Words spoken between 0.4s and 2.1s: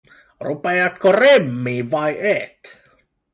Rupeatko remmiin, vai